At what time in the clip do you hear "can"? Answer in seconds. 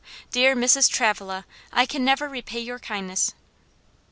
1.85-2.03